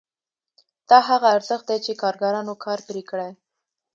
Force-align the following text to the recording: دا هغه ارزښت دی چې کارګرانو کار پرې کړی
دا 0.89 0.99
هغه 1.09 1.27
ارزښت 1.37 1.65
دی 1.69 1.77
چې 1.85 1.99
کارګرانو 2.01 2.53
کار 2.65 2.79
پرې 2.87 3.03
کړی 3.09 3.29